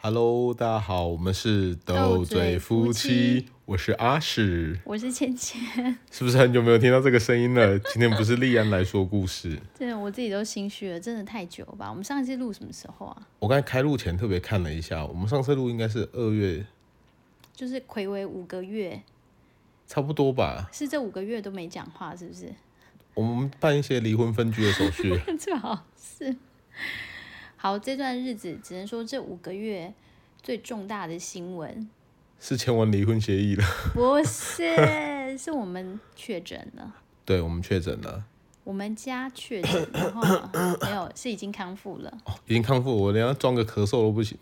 [0.00, 5.60] Hello，大家好，我们是斗嘴夫妻，我是阿史，我是芊芊，
[6.08, 7.76] 是不是很久没有听到这个声音了？
[7.80, 11.90] 今天不是立安来说故事，真的我自己都心虚了，真的太久了吧？
[11.90, 13.26] 我们上一次录什么时候啊？
[13.40, 16.64] 我刚才开录前特别看了一下，我们上次录应该是二月，
[17.52, 19.02] 就是睽违五个月，
[19.88, 20.68] 差不多吧？
[20.72, 22.54] 是这五个月都没讲话，是不是？
[23.14, 26.36] 我们办一些离婚分居的手续， 最好是。
[27.60, 29.92] 好，这段日子只能说这五个月
[30.40, 31.90] 最重大的新闻
[32.38, 34.76] 是签完离婚协议了，不是，
[35.36, 36.94] 是我们确诊了。
[37.24, 38.24] 对，我们确诊了，
[38.62, 40.22] 我们家确诊，然后
[40.80, 42.16] 没有，是已经康复了。
[42.26, 44.38] 哦，已经康复，我连要装个咳嗽都不行。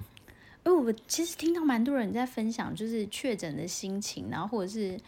[0.65, 5.01] 哎，我其实听到蛮多人在分享，就是确诊的心情，然后或者是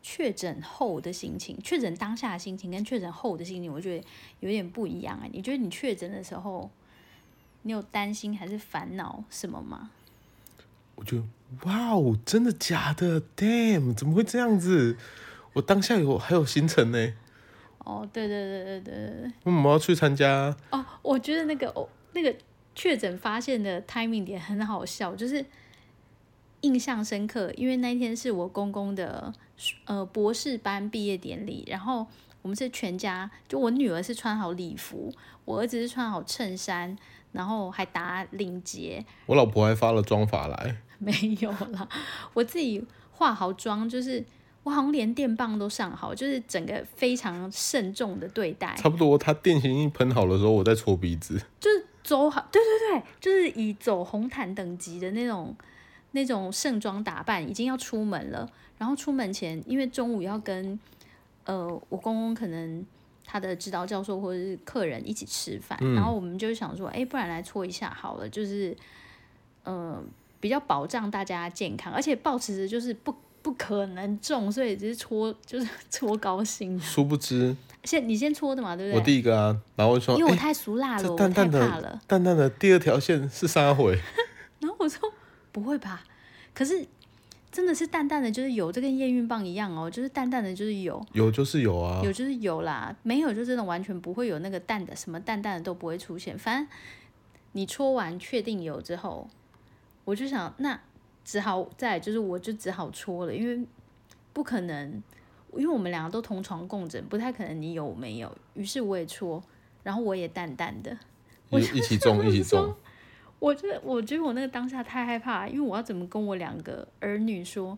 [0.00, 4.06] 确诊后的心情，确诊当下的心情跟确诊后的心情，我觉得
[4.40, 5.28] 有点不一样啊。
[5.30, 6.70] 你觉得你确诊的时候？
[7.62, 9.90] 你有担心还是烦恼什么吗？
[10.94, 11.24] 我觉得，
[11.64, 14.96] 哇哦，真的假的？Damn，怎么会这样子？
[15.54, 17.12] 我当下有还有行程呢。
[17.78, 19.32] 哦，对对对对对对对。
[19.44, 20.54] 我们要去参加。
[20.70, 22.34] 哦，我觉得那个哦，那个
[22.74, 25.44] 确诊发现的 timing 点很好笑，就是
[26.60, 29.32] 印象深刻，因为那一天是我公公的
[29.86, 32.06] 呃博士班毕业典礼，然后
[32.42, 35.12] 我们是全家，就我女儿是穿好礼服，
[35.46, 36.96] 我儿子是穿好衬衫。
[37.32, 41.88] 然后还打领结，我老婆还发了妆法来，没有啦，
[42.34, 44.24] 我自己化好妆，就是
[44.64, 48.74] 我好像连电棒都上好，就是整个非常慎重的对待。
[48.76, 55.54] 差不多，他电型一喷好的时候，我在搓鼻子，就是走好，对对对，就是以走红毯等级的那种
[56.10, 58.50] 那种盛装打扮，已经要出门了。
[58.78, 60.78] 然后出门前，因为中午要跟
[61.44, 62.84] 呃我公公可能。
[63.32, 68.76] 他的指导教授或者是客人一起吃饭，嗯、然后我们就想说，哎，不然来搓一下好了，就是，
[69.62, 70.02] 呃，
[70.40, 76.76] 比较保障大家健康，而且抱持着就是不不可能中，所以只是搓，就是 搓高兴。
[76.80, 78.98] 殊不知， 先你先搓的嘛，对不对？
[78.98, 82.00] 我第一个啊，然后说，因为我太熟辣了，淡淡的我太怕了。
[82.08, 83.96] 淡淡的第二条线是啥回？
[84.58, 85.12] 然后我说
[85.52, 86.02] 不会吧，
[86.52, 86.84] 可是。
[87.52, 96.38] 真的是淡淡的，就是有，这跟验孕棒一样哦，就是淡淡的，就是有，有就是有啊，有就是有啦，没有就真的完全不会有那个淡的，什么淡淡的都不会出现。
[96.38, 96.68] 反正
[97.52, 99.28] 你搓完确定有之后，
[100.04, 100.80] 我就想，那
[101.24, 103.66] 只好再就是我就只好搓了，因为
[104.32, 105.02] 不可能，
[105.56, 108.32] 因为我们两个都同床共枕，不太可能你有没有。
[108.54, 109.42] 于是我也搓，
[109.82, 110.96] 然后我也淡淡的，
[111.48, 112.72] 我一起中一起中。
[113.40, 117.76] 我觉得，我觉得我那个当下太害怕，因为我要怎么跟我两个儿女说，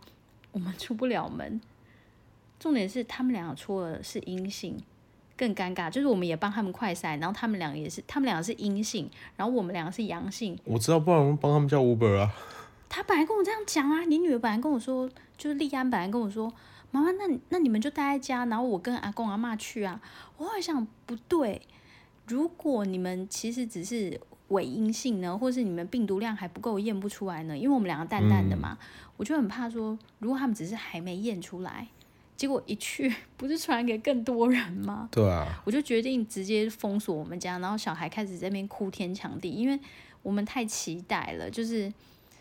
[0.51, 1.61] 我们出不了门。
[2.59, 4.77] 重点是他们两个搓的是阴性，
[5.37, 5.89] 更尴尬。
[5.89, 10.59] 就是我们也帮他们快筛，然后他们两个也是，他们两个是阴性，然后我们两个是阳性。
[10.65, 12.31] 我知道，不然我们帮他们叫 Uber 啊。
[12.89, 15.09] 他本来跟我这样讲啊，你女儿本来跟我说，
[15.39, 16.53] 就是立安本来跟我说，
[16.91, 20.01] 妈妈，那那你们就待在家，然后我跟阿公阿妈去啊。
[20.37, 21.63] 我后来想，不对，
[22.27, 24.21] 如果你们其实只是。
[24.53, 27.57] 伪阴性呢，或是你们病毒量还不够验不出来呢？
[27.57, 28.87] 因为我们两个淡淡的嘛，嗯、
[29.17, 31.89] 我就很怕说，如果他们只是还没验出来，
[32.37, 35.09] 结果一去不是传给更多人吗？
[35.11, 39.79] 对啊，我就决定直接封锁我们家，然后小孩开始在那边哭天抢地，因为
[40.23, 41.93] 我们太期待了，就是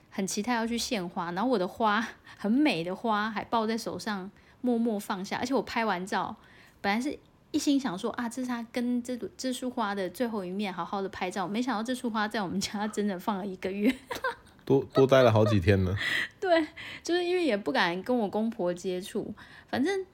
[0.09, 2.05] 很期待要去献花，然后我的花
[2.37, 4.29] 很美的花还抱在手上
[4.61, 6.35] 默默放下，而且我拍完照
[6.81, 7.17] 本来是。
[7.51, 11.45] 一心想说啊，这是他跟这朵这束花的最后一面，好好的拍照。
[11.45, 13.93] 没想到这束花在我们家整整放了一个月，
[14.63, 15.93] 多多待了好几天呢。
[16.39, 16.65] 对，
[17.03, 19.33] 就是因为也不敢跟我公婆接触，
[19.69, 20.05] 反正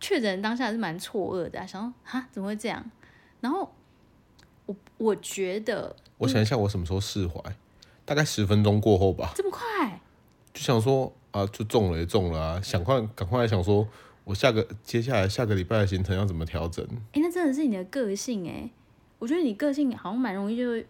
[0.00, 2.84] 确诊当下是蛮错愕的，想说啊，怎么会这样？
[3.40, 3.72] 然后
[4.66, 7.40] 我我觉得，我想一下，我什么时候释怀？
[8.04, 9.32] 大概十分钟过后吧。
[9.36, 10.00] 这么快？
[10.52, 13.86] 就想说啊，就中了也中了啊，想快赶快想说。
[14.24, 16.84] 我下个接下来下个礼拜的行程要怎么调整？
[17.12, 18.70] 哎、欸，那真的是你的个性哎！
[19.18, 20.86] 我觉得你个性好像蛮容易，就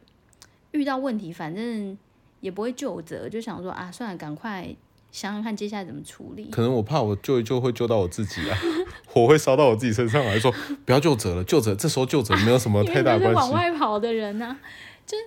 [0.73, 1.97] 遇到问题，反正
[2.41, 4.75] 也不会就责，就想说啊，算了，赶快
[5.11, 6.51] 想想看接下来怎么处理。
[6.51, 8.59] 可能我怕我救一救会救到我自己啊，
[9.09, 10.53] 火会烧到我自己身上来说，
[10.85, 13.35] 不要救责了，救责这时候救责没有什么太大 关系。
[13.35, 14.61] 往外跑的人呢、啊，
[15.07, 15.25] 就是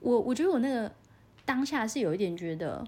[0.00, 0.92] 我，我觉得我那个
[1.44, 2.86] 当下是有一点觉得。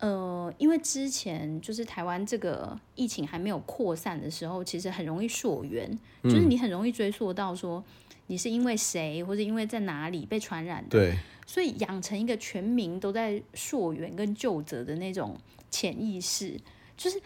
[0.00, 5.90] 呃，因为之前就是台湾这个疫情还没有扩散的时候，其实很容易溯源，
[6.22, 7.84] 嗯、就是你很容易追溯到说
[8.26, 10.88] 你是因为谁或者因为在哪里被传染的。
[10.88, 15.36] 对，所以养成一个全民都在溯源跟救责的那种
[15.70, 16.58] 潜意识，
[16.96, 17.20] 就是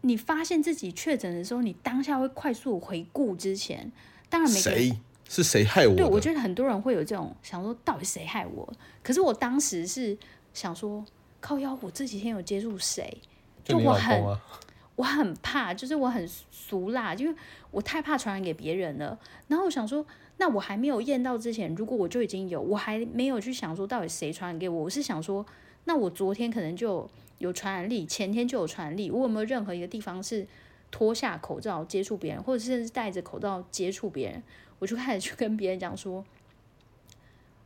[0.00, 3.92] 你发现自己确诊的时候，你当下会快速回顾之前，
[4.30, 4.98] 当然没谁
[5.28, 5.94] 是谁害我？
[5.94, 8.72] 对，我觉得很多人会有这种想说，到底谁害我？
[9.02, 10.16] 可是我当时是
[10.54, 11.04] 想说，
[11.40, 13.18] 靠腰，我这几天有接触谁？
[13.64, 14.40] 就我很，啊、
[14.96, 17.34] 我很怕，就是我很俗辣，因为
[17.70, 19.18] 我太怕传染给别人了。
[19.46, 20.04] 然后我想说，
[20.38, 24.84] 那我还没有验到之前，如果我就已经有，我还没有去想说到底谁传染给我。
[24.84, 25.44] 我是想说，
[25.84, 27.08] 那我昨天可能就
[27.38, 29.10] 有传染力，前天就有传染力。
[29.10, 30.46] 我有没有任何一个地方是
[30.90, 34.42] 脱下口罩接触别人，或者是戴着口罩接触别人？
[34.78, 36.24] 我就开始去跟别人讲说，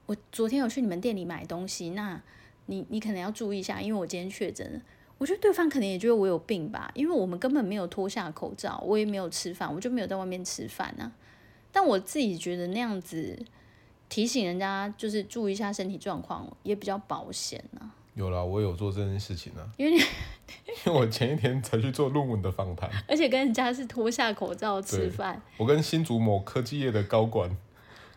[0.06, 2.20] 我昨天有去你们店里买东西，那
[2.66, 4.80] 你你可能要注意一下，因为我今天确诊了。
[5.18, 11.12] 我觉得对方可能也觉得我有病吧，因为我们根本没有脱下口罩，我也没有吃饭，我就没有在外面吃饭啊。
[11.70, 13.38] 但我自己觉得那样子
[14.08, 17.94] 提醒人家就是注意一下身体状况，也比较保险啊。
[18.14, 19.96] 有啦，我有做这件事情啊，因为
[20.84, 25.40] 因为我前一天才去做论文的访谈，而且跟人家是脱下口罩吃饭。
[25.56, 27.56] 我跟新竹某科技业的高管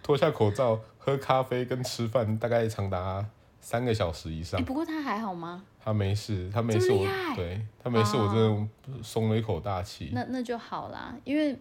[0.01, 3.25] 脱下口罩喝咖啡跟吃饭，大概长达
[3.65, 4.59] 三个小时以上。
[4.59, 5.63] 欸，不过他还好吗？
[5.83, 10.11] 他没事，他没事我，我对他没事，我真的松了一口大气。
[10.13, 11.57] 那那就好啦，因为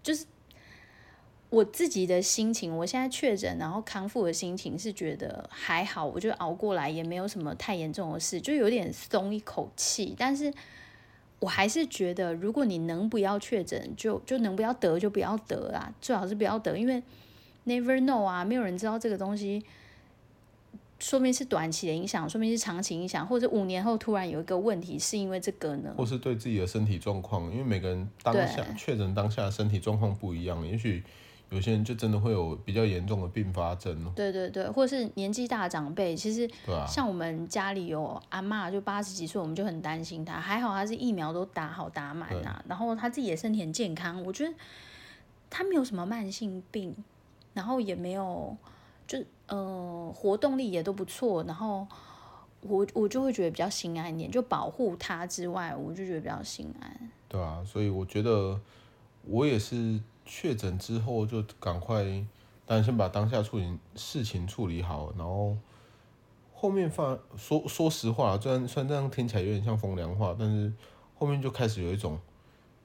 [0.00, 0.24] 就是
[1.50, 10.14] 我自己的心情，我现在确诊然后康复的心情是觉得还好，我就熬过来，也没有什么太严重的事，就有点松一口气。
[10.16, 10.54] 但是
[11.40, 17.02] 我还是觉得，如果你能不要确诊，就就能不要得就不要得啦，最好是不要得，因为
[17.66, 19.64] never know 啊，没有人知道这个东西。
[21.02, 25.92] 说明是短期的影响，说明是长期影响，或者五年后突然有一个问题，是因为这个呢？
[25.96, 31.02] 或是对自己的身体状况，因为每个人当下确诊当下的身体状况不一样，也许
[31.50, 34.12] 有些人就真的会有比较严重的并发症。
[34.14, 36.48] 对对对，或是年纪大的长辈，其实
[36.86, 40.34] 像我们家里有阿嬷，就八十几岁，我们就很担心她。
[40.34, 44.54] 还好她是疫苗都打好打满啊，然后她自己的身体很健康，我觉得
[45.50, 46.94] 她没有什么慢性病，
[47.54, 48.56] 然后也没有。
[49.12, 51.86] 就呃活动力也都不错，然后
[52.62, 57.10] 我我就会觉得比较心安一点，就保护他之外，我就觉得比较心安。
[57.28, 58.58] 对啊，所以我觉得
[59.26, 62.02] 我也是确诊之后就赶快，
[62.64, 65.54] 当然先把当下处理事情处理好，然后
[66.54, 70.72] 后面发说说实话，虽然虽然这样听起来有点像风凉话，但是
[71.18, 72.18] 后面就开始有一种。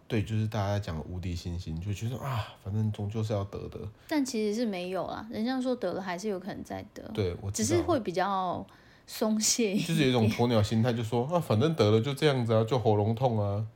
[0.07, 3.77] 对，就是大家讲的无敌信心，就觉得啊，反正终究是要得的。
[4.07, 7.03] 但其实是没有啦，人家说得了还是有可能再得。
[7.13, 8.65] 对，我只是会比较
[9.05, 13.67] 松懈 就是有一种鸵鸟心态，就说啊，反正得了就这样子啊，就喉咙痛啊。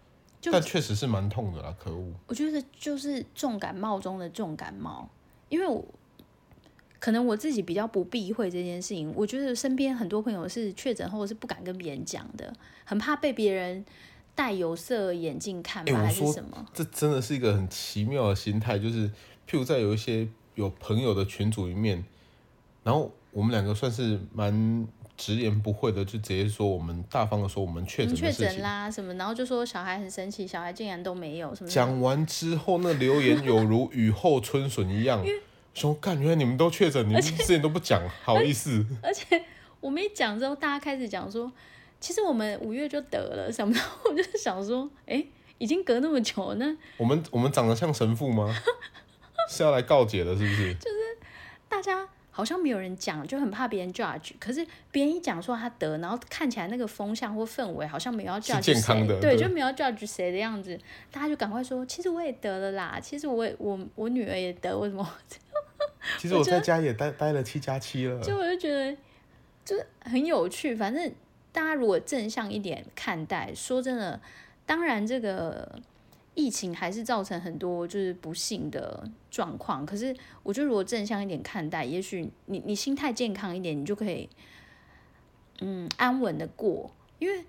[0.44, 2.14] 但确实是蛮痛的啦，可恶。
[2.28, 5.08] 我觉得就是重感冒中的重感冒，
[5.50, 5.86] 因为我
[6.98, 9.14] 可能我自己比较不避讳这件事情。
[9.16, 12.54] 我觉得身边很多朋友是确诊后是不敢跟别人讲的，
[12.86, 13.84] 很怕被别人。
[14.34, 16.66] 戴有色眼镜看吧，还是什么？
[16.74, 19.08] 这真的是一个很奇妙的心态，就是
[19.48, 22.04] 譬如在有一些有朋友的群组里面，
[22.84, 24.88] 然后我们两个算是蛮
[25.18, 31.70] 直言不讳的，就直接说我们大方的说我们确诊确诊啦什么，然后就说小孩很神奇，小孩竟然都没有什么。
[31.70, 35.24] 讲完之后，那留言有如雨后春笋一样，
[35.76, 38.86] 说干，原来你们都确诊，你们之前都不讲，好意思。
[39.04, 39.44] 而且
[39.80, 41.52] 我们一讲之后，大家开始讲说。
[42.02, 45.24] 其实我们五月就得了，想不到我就想说，哎，
[45.60, 48.54] 已经隔那么久了，那我们我们长得像神父吗？
[49.48, 50.74] 是要来告解的，是不是？
[50.74, 50.98] 就是
[51.70, 54.32] 大家好像没有人讲，就很怕别人 judge。
[54.40, 60.76] 可是别人一讲说他得，然后看起来那个风向或氛围好像没有要 judge 健康的，对，对，就没有要 judge 谁的样子，
[61.12, 65.08] 大家就赶快说，其实我也得了啦，其实我也我我女儿也得，为什么？
[66.18, 68.98] 其实我在家也待待了七加七了，就我就觉得
[69.64, 71.14] 就是很有趣，反正。
[71.54, 74.20] 大家如果正向一点看待，说真的，
[74.66, 75.80] 当然这个
[76.34, 79.86] 疫情还是造成很多就是不幸的状况。
[79.86, 84.30] 可是我觉得如果正向一点看待，也许你你心态健康一点，你就可以
[85.60, 86.90] 嗯安稳的过。
[87.20, 87.44] 因为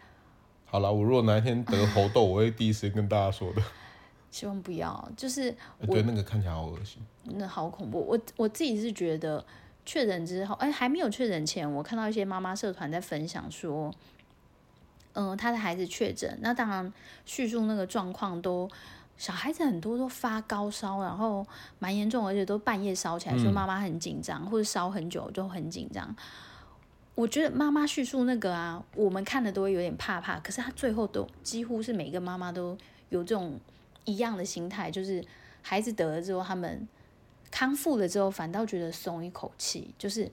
[0.64, 3.62] 好了，我如果哪一天得猴痘，我会第一时间跟大家说的。
[4.32, 8.00] 希望不要，就是我对那个看起来好恶心，那好恐怖。
[8.00, 9.44] 我我自己是觉得。
[9.84, 13.92] 确诊之后，哎，还没有确诊前，我看到一些妈妈社团在分享说，
[15.14, 16.92] 嗯、呃，他的孩子确诊，那当然
[17.26, 18.70] 叙述那个状况都，
[19.16, 21.44] 小孩子很多都发高烧，然后
[21.80, 26.14] 蛮严重，而且都半夜烧起来，说妈妈很紧张，或者烧很久就很紧张。
[27.14, 32.78] 我觉得妈妈叙述那个啊，我们看的都会有点怕怕，可是他最后都几乎是每个妈妈都
[33.10, 33.58] 有这种
[34.04, 35.24] 一样的心态，就是
[35.60, 36.86] 孩子得了之后，他们。
[37.52, 40.28] 康复了之后，反倒觉得松一口气，就是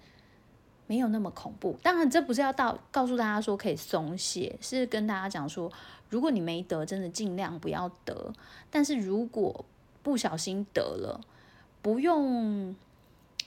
[0.88, 1.78] 没有那么恐怖。
[1.84, 5.72] 当然，这不是要到告诉大家说可以松懈，是跟大家讲说，
[6.10, 8.34] 如果你没得，真的尽量不要得。
[8.72, 9.66] 但是如果
[10.02, 11.20] 不小心得了，
[11.82, 12.74] 不用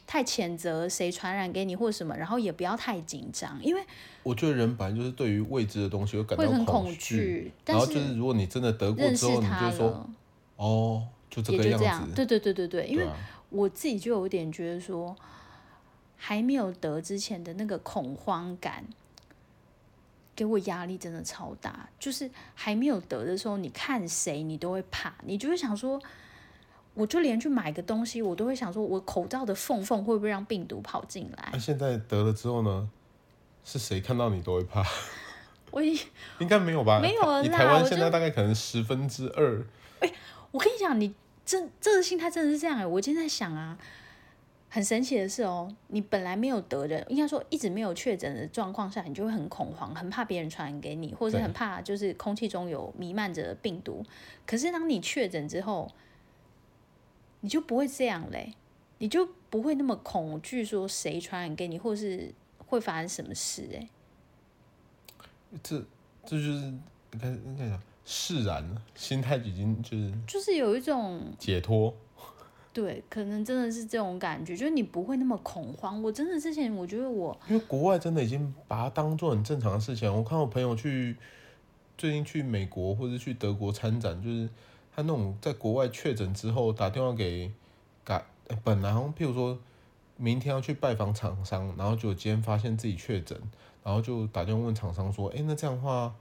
[0.06, 3.82] 太谴责谁传染给你或什么，然后也不要太紧张，因为
[4.22, 7.50] 我觉得人本来就是对于未知的东西会感到会很恐恐惧。
[7.64, 10.06] 然后就是如果你真的得过之后，你就说
[10.56, 12.14] 哦，就这个样子。
[12.14, 13.16] 对对对对对，因为啊。
[13.52, 15.14] 我自己就有点觉得说，
[16.16, 18.84] 还没有得之前的那个恐慌感，
[20.34, 21.88] 给我压力真的超大。
[21.98, 26.00] 就是还没有得的时候，你看谁你都会怕，你就会想说，
[26.94, 31.48] 我就连去买个东西，我都会想说，我口罩的缝缝会不会让病毒跑进来？
[31.52, 32.88] 那、啊、现在得了之后呢？
[33.64, 34.82] 是谁看到你都会怕？
[35.70, 35.92] 我也
[36.40, 36.98] 应该没有吧？
[37.00, 37.42] 没有啦。
[37.42, 39.60] 你台湾现在大概可能十分之二。
[40.00, 40.14] 哎、欸，
[40.50, 41.14] 我跟你讲，你。
[41.52, 42.86] 这这个心态真的是这样哎！
[42.86, 43.76] 我今天在想啊，
[44.70, 54.02] 很神奇的是哦，你本来没有得的，应该说一直没有确诊的状况下，你就会很恐慌，很怕别人传染给你，或者很怕就是空气中有弥漫着病毒。
[54.46, 55.92] 可是当你确诊之后，
[57.40, 58.54] 你就不会这样嘞，
[58.96, 62.32] 你就不会那么恐惧说谁传染给你，或是
[62.66, 63.86] 会发生什么事哎。
[65.62, 65.84] 这
[66.24, 66.72] 这就是
[67.10, 67.78] 你看，你看讲。
[68.04, 71.94] 释然了，心态已经就是就是有一种解脱，
[72.72, 76.02] 对，可能真的是这种感觉，就是你不会那么恐慌。
[76.02, 80.12] 我真的之前我觉得我，因为国外真的已经把它当做很正常的事情。
[80.12, 81.16] 我看我朋友去
[81.96, 84.48] 最近去美国或者去德国参展，就是
[84.94, 87.52] 他那种在国外确诊之后打电话给
[88.02, 88.24] 改
[88.64, 89.56] 本来好像譬如说
[90.16, 93.40] 明天要去拜访厂商，然后就今天发现自己确诊，
[93.84, 96.12] 然后就打电话问厂商说：“哎，那这样的话。”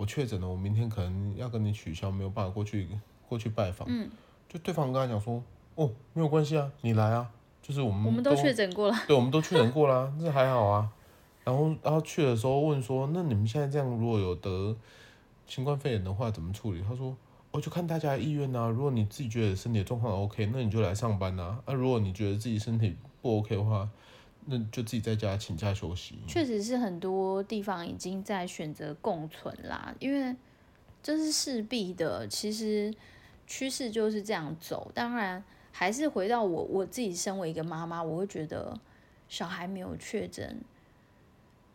[0.00, 2.88] 我确诊了，我明天可能要跟你取消，没有办法过去
[3.28, 3.86] 过去拜访。
[3.90, 4.08] 嗯，
[4.48, 5.42] 就对方跟他讲说，
[5.74, 7.30] 哦，没有关系啊，你来啊，
[7.60, 10.90] 就是我们我们都确诊过了，对，我们都确诊过了， 这还好啊。
[11.44, 14.74] 然后然后去的时候问说，那你们现在这样，如果有得
[15.46, 16.80] 新冠肺炎的话，怎么处理？
[16.80, 17.14] 他说，
[17.50, 18.70] 哦，就看大家的意愿啊。
[18.70, 21.60] 如果你自己觉得身体状况 OK，那你就来上班啊。
[21.66, 23.86] 啊，如果你觉得自己身体不 OK 的话，
[24.46, 26.18] 那就自己在家请假休息。
[26.26, 30.34] 确实是很多地方已经在选择共存啦，因为
[31.02, 32.26] 这是势必的。
[32.28, 32.92] 其实
[33.46, 34.90] 趋势就是这样走。
[34.94, 35.42] 当然，
[35.72, 38.78] 还是回到我我自己身为一个妈妈，我会觉得
[39.28, 40.60] 小孩没有确诊，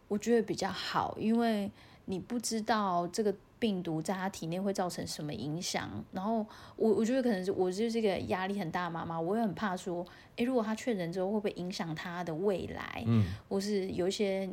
[0.08, 1.72] 我觉得比较好，因为
[2.06, 3.36] 你不知道这个。
[3.60, 5.90] 病毒在他体内会造成什么影响？
[6.12, 6.46] 然后
[6.76, 13.04] 我我觉得可能是我就是一个压力很大的妈妈，我也很怕说，诶，如果他确诊之后会不会影响他的未来？
[13.08, 14.50] 嗯，或是有一些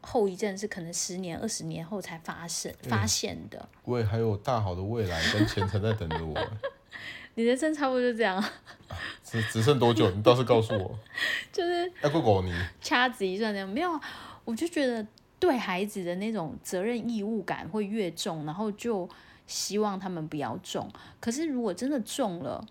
[0.00, 3.68] 后遗症是可能十年、二十年后才发生发现的。
[3.84, 6.36] 我也还有大好的未来跟前程在等着我。
[7.34, 8.42] 你人生差不多就这样。
[9.24, 10.10] 只只剩多久？
[10.10, 10.98] 你倒是告诉我。
[11.50, 13.98] 就是要过狗你掐指一算这样没有？
[14.44, 15.06] 我就觉得。
[15.42, 19.08] 对孩子的那种责任义务感会越重，然后就
[19.44, 20.88] 希望他们不要中。
[21.18, 22.64] 可是如果真的中了，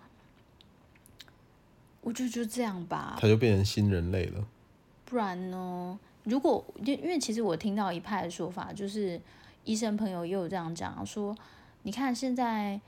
[1.99, 3.17] 我就就这样吧。
[3.19, 4.47] 他就变成新人类了。
[5.03, 5.99] 不然呢？
[6.23, 9.19] 如果因因为其实我听到一派的说法，就是
[9.65, 11.35] 医生朋友也有这样讲说，
[11.83, 12.79] 你看现在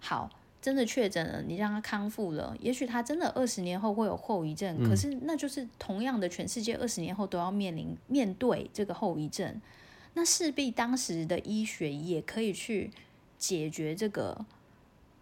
[0.00, 0.28] 好。
[0.64, 9.60] 真的确诊了，你让他康复了，也许他真的二十年后会有后遗症，嗯，可是那就是同样的，全世界二十年后都要面临面对这个后遗症，
[10.14, 12.90] 那势必当时的医学也可以去
[13.36, 14.42] 解决这个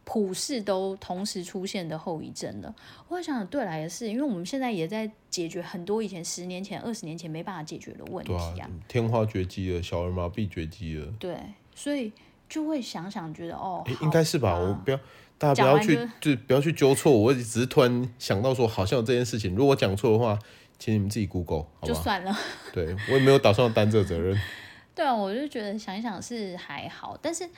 [0.04, 2.72] 普世都同时出现的后遗症了。
[3.08, 11.36] 我想对来也是，因为我们现在也在解决很多以前十年前、二十年前没办法解决的问题啊，天花绝迹了，小儿麻痹绝迹了，对，
[11.74, 12.12] 所以
[12.48, 15.00] 就会想想觉得哦，应该是吧，我不要。
[15.42, 19.56] 大家不要去就，就不要去纠错，我只是突然想到说，好像有这件事情。
[19.56, 20.38] 如果讲错的话，
[20.78, 21.66] 请你们自己 Google？
[21.82, 22.32] 就算了。
[22.72, 24.40] 对，我也没有打算担这个责任。
[24.94, 27.48] 对啊，我就觉得想一想是还好，但是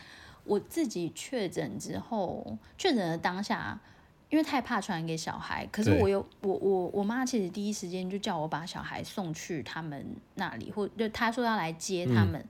[0.44, 3.78] 我自己确诊之后，确诊的当下，
[4.30, 12.36] 因为太怕传染给小孩，可是我有我我我妈其实第一时间就叫我把小孩送去他们那里，或就她说要来接他们。
[12.36, 12.48] 嗯、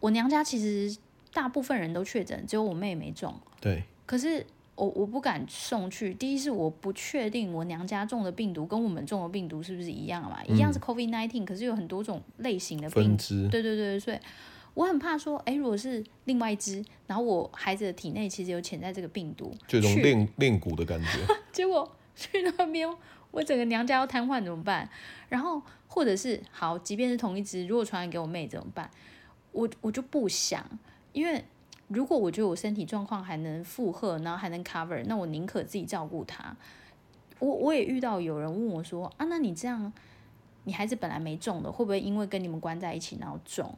[0.00, 0.98] 我娘家其实
[1.32, 3.32] 大部分人都确诊，只有我妹没中。
[3.60, 3.84] 对。
[4.04, 4.44] 可是
[4.74, 6.12] 我我不敢送去。
[6.14, 10.38] 第一是我不确定我娘家中的病毒跟我们中的病毒是不是一样嘛？
[10.48, 13.48] 嗯、一样是 COVID nineteen，可是有很多种类型的病毒。
[13.50, 14.18] 对对对，所以
[14.74, 21.34] 我很怕说，哎，如果是另外一只，然后我孩子的体内其实有潜在这个病毒，这种练练蛊的感觉。
[21.52, 22.88] 结果去那边，
[23.30, 24.88] 我整个娘家要瘫痪怎么办？
[25.28, 28.90] 然后或者是好，即便是同一只，如果传染给我妹怎么办？
[29.52, 30.66] 我我就不想，
[31.12, 31.44] 因为。
[31.92, 36.56] 如果我觉得我身体状况还能负荷，然后还能 cover，那我宁可自己照顾他。
[37.38, 39.92] 我我也遇到有人问我说：“啊，那你这样，
[40.64, 43.72] 你孩子本来没中的，会不会因为跟你们关在一起然后中？”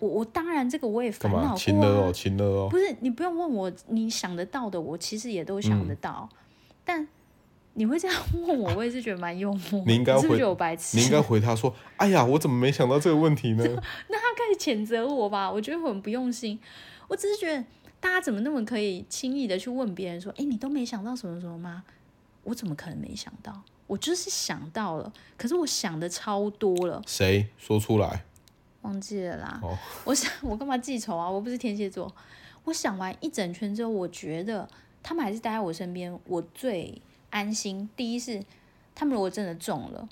[0.00, 1.54] 我我当然这个我也烦恼过啊。
[1.56, 2.68] 亲了哦，亲了哦。
[2.70, 6.28] 不是，你不用问我，你想得到的，我其实也都想得到。
[6.30, 6.36] 嗯、
[6.84, 7.08] 但
[7.78, 9.84] 你会这样问我，我也是觉得蛮幽默。
[9.86, 10.96] 你应该回，是不是白痴？
[10.96, 13.64] 你应该回他说：“哎呀，我怎么没想到这个问题呢？”
[14.10, 15.48] 那他开始谴责我吧？
[15.48, 16.58] 我觉得我很不用心。
[17.06, 17.64] 我只是觉得
[18.00, 21.84] 大家怎么那么可以轻易的去问别人说：“哎，你都没想到什么什么吗？”
[22.42, 23.62] 我怎么可能没想到？
[23.86, 27.00] 我就是想到了，可是我想的超多了。
[27.06, 28.24] 谁说出来？
[28.82, 29.60] 忘记了啦。
[29.62, 31.30] 哦，我想我干嘛记仇啊？
[31.30, 32.12] 我不是天蝎座。
[32.64, 34.68] 我想完一整圈之后，我觉得
[35.00, 37.88] 他们还是待在我身边，我最安心。
[37.96, 38.42] 第一是
[38.94, 40.08] 他们如果真的中了，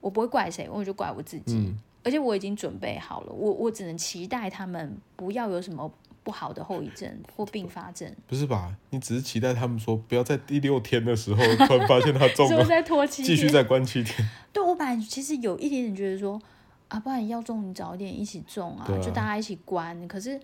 [0.00, 1.54] 我不会怪谁，我就怪我自己。
[1.54, 5.90] 嗯，而且我已经准备好了，我我只能期待他们不要有什么
[6.22, 8.10] 不好的后遗症或并发症。
[8.26, 8.74] 不是吧？
[8.90, 14.28] 你只是期待他们说不要在第六天的时候突然发现他中了， 再拖七天，继续再关七天。
[14.52, 16.40] 对，我本来其实有一点点觉得说
[16.88, 20.06] 啊，不然要中你早一点一起中啊，啊就大家一起关。
[20.08, 20.40] 可是。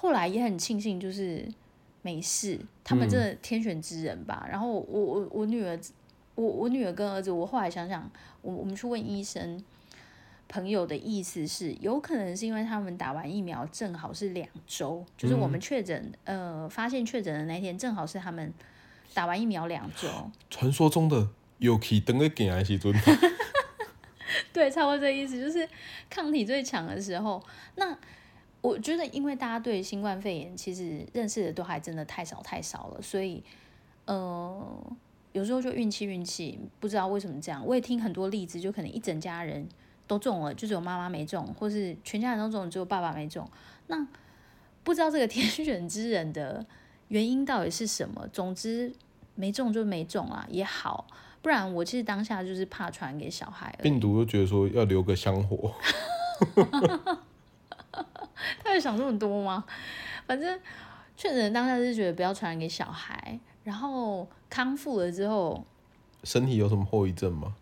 [0.00, 1.44] 后来也很庆幸，就是
[2.02, 2.58] 没事。
[2.84, 4.42] 他们真的天选之人吧？
[4.46, 5.78] 嗯、然后我我我女儿，
[6.34, 8.10] 我我女儿跟儿子，我后来想想，
[8.42, 9.62] 我我们去问医生，
[10.48, 18.52] 朋友的意思是，有可能是因为他们打完疫苗正好是两周，就是我们确诊、嗯、呃发现确诊的那天，正好是他们
[19.12, 20.08] 打完疫苗两周。
[20.48, 21.28] 传说中的
[21.58, 22.94] 有可等个给还是准？
[24.52, 25.68] 对，差不多这意思，就是
[26.08, 27.44] 抗体最强的时候，
[27.76, 27.94] 那。
[28.60, 33.42] 我觉得，因为大家对新冠肺炎其实认识的都还真的太少太少了，所以，
[34.06, 34.92] 呃，
[35.32, 37.64] 有时候就运气运气，不知道为什么这样。
[37.64, 39.66] 我也听很多例子，就可能一整家人
[40.06, 43.48] 都中了，就只有妈妈没中，或是全家人都中，只有爸爸没中。
[43.86, 44.06] 那
[44.82, 46.66] 不知道这个 天选之人的
[47.08, 48.26] 原因到底是什么？
[48.32, 48.92] 总之
[49.36, 51.06] 没中就没中啊，也好，
[51.40, 53.72] 不然我其实当下就是怕传给小孩。
[53.80, 55.72] 病毒就觉得说要留个香火。
[58.62, 59.64] 他会想这么多吗？
[60.26, 60.58] 反正
[61.16, 65.64] 确诊当下是觉得不要传染给小孩，然后康复了之后，
[66.24, 67.54] 身体有什么后遗症吗？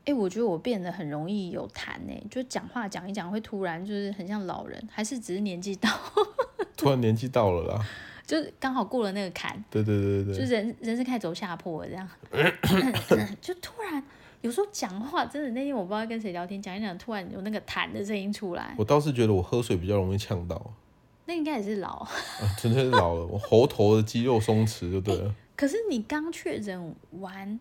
[0.00, 5.90] 哎、欸，我觉得我变得很容易有痰哎，就讲话讲一讲会突然就是很像老人，还是只是年纪到？
[6.76, 7.84] 突然年纪到了啦，
[8.24, 9.64] 就是刚好过了那个坎。
[9.70, 12.08] 对对对对，就人人是开始走下坡了这样，
[13.40, 14.02] 就突然。
[14.42, 18.74] 有时候讲话真的，那天我不知道跟谁聊天，讲一讲，突然有那个痰的声音出来。
[18.78, 20.72] 我倒是觉得我喝水比较容易呛到。
[21.24, 22.06] 那应该也是老。
[22.56, 25.24] 纯粹是老了，我喉头的肌肉松弛就对了。
[25.24, 27.58] 欸，可是你刚确诊完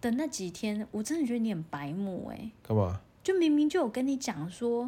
[0.00, 2.50] 的那几天，我真的觉得你很白目哎。
[2.62, 3.00] 干嘛？
[3.22, 4.86] 就明明就有跟你讲说，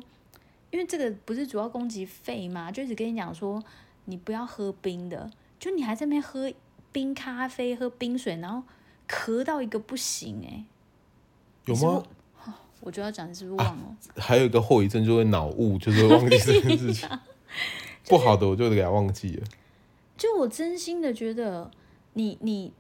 [0.70, 2.70] 因为这个不是主要攻击肺吗？
[2.70, 3.62] 就一直跟你讲说，
[4.04, 6.52] 你不要喝冰的，就你还在那边喝
[6.92, 8.62] 冰咖啡、喝冰水，然后
[9.08, 10.64] 咳到一个不行哎。
[11.74, 12.04] 有吗？
[12.80, 13.83] 我就要讲，你是不是忘了？
[13.83, 17.09] 啊、还有一个后遗症，就会脑雾，就是会 忘记这件事情。
[18.09, 19.46] 不好的，我就给他忘记了。
[20.16, 21.70] 就我真心的觉得
[22.14, 22.72] 你，你你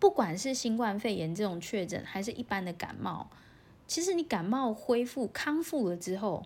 [0.00, 3.28] 不管是新冠肺炎这种确诊，还是一般的感冒，
[3.86, 6.44] 其实你感冒恢复康复了之后，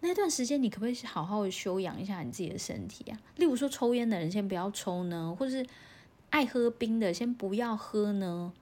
[0.00, 3.18] 那段时间你可不可以好好的休养一下你自己的身体啊？
[3.36, 5.66] 例如说，抽烟的人先不要抽呢，或者是
[6.30, 8.52] 爱喝冰的先不要喝呢？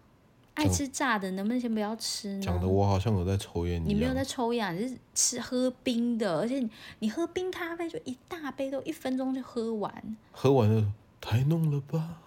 [0.61, 2.43] 爱吃炸的能不能先不要吃呢？
[2.43, 3.83] 讲的我好像有在抽烟。
[3.85, 10.17] 你没有在抽烟，你是吃喝冰的，而且你，你喝冰咖啡就一大杯，都一分钟就喝完。
[10.33, 12.19] 喝完了，太浓了吧？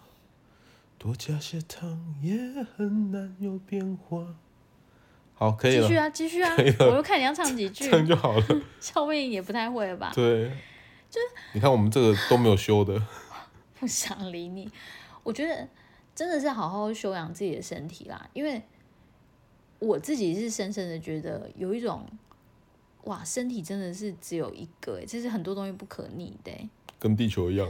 [0.97, 2.35] 多加些糖也
[2.75, 4.35] 很难有变化。
[5.35, 5.81] 好，可以了。
[5.81, 6.55] 继续啊，继续啊！
[6.79, 8.45] 我又看你要唱几句， 唱就好了。
[8.79, 10.11] 笑面也不太会了吧？
[10.15, 10.49] 对，
[11.09, 12.99] 就是你看我们这个都没有修的。
[13.79, 14.69] 不想理你，
[15.23, 15.67] 我觉得。
[16.15, 18.61] 真的是好好修养自己的身体啦，因为
[19.79, 22.05] 我自己是深深的觉得有一种，
[23.05, 26.51] 哇，身体真的是只有一个，哎，这是很多东西不可逆的，
[26.99, 27.67] 跟地球一样。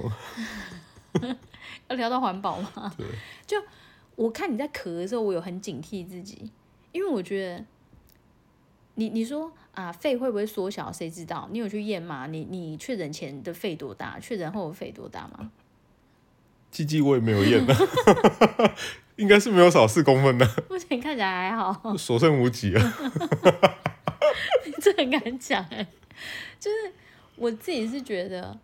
[1.88, 2.94] 要聊到环保吗？
[2.98, 3.08] 对。
[3.48, 3.58] 就
[4.16, 6.52] 我看你在咳的时候，我有很警惕自己，
[6.92, 7.66] 因为我觉得
[8.96, 10.92] 你你说啊，肺会不会缩小？
[10.92, 11.48] 谁知道？
[11.52, 12.28] 你有去验吗？
[12.28, 14.20] 你你确诊前的肺多大？
[14.20, 15.52] 确诊后的肺多大吗？
[16.74, 17.76] 鸡鸡我也没有验的，
[19.18, 20.50] 应该是没有少四公分的。
[20.68, 22.94] 目前看起来还好，所剩无几啊。
[24.82, 25.86] 这很敢讲哎，
[26.60, 26.92] 就是
[27.36, 28.58] 我自己是觉得，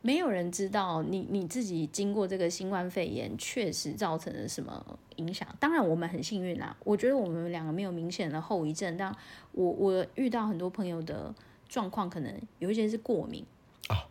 [0.00, 5.46] 没有人知道你你自己经过这个新冠肺炎确实造成了什么影响。
[5.60, 8.96] 当然我们很幸运啦，我觉得我们两个没有明显的后遗症。
[8.96, 9.14] 但
[9.52, 11.34] 我我遇到很多朋友的
[11.68, 13.44] 状况，可能有一些是过敏
[13.88, 14.08] 啊。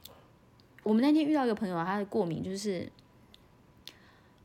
[0.83, 2.87] 我们那天遇到一个朋友，他的过敏就是。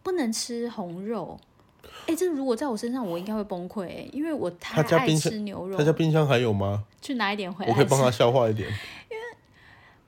[0.03, 1.39] 不能吃红肉，
[1.83, 5.77] 哎、欸，这如果在我身上，我应该会崩溃，哎，因为我太爱吃牛肉。
[5.77, 6.85] 他家冰箱还有吗？
[7.01, 8.69] 去拿一点回来，我可以帮他消化一点。
[8.69, 9.23] 因为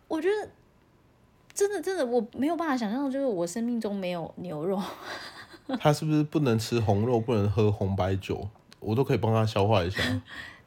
[0.09, 0.49] 我觉得
[1.55, 4.83] 真的真的我没有办法想象，就是我生命中没有牛肉。
[5.79, 8.49] 他是不是不能吃红肉，不能喝红白酒？
[8.81, 10.01] 我都可以帮他消化一下。